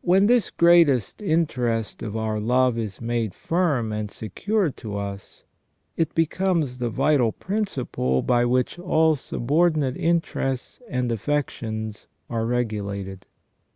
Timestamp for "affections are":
11.12-12.46